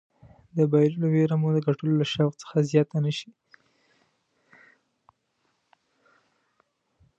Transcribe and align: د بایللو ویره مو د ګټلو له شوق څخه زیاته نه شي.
د 0.57 0.59
بایللو 0.71 1.07
ویره 1.13 1.35
مو 1.41 1.49
د 1.55 1.59
ګټلو 1.67 1.91
له 2.01 2.05
شوق 2.13 2.33
څخه 2.41 2.65
زیاته 2.69 2.97
نه 3.05 3.11
شي. 3.17 3.29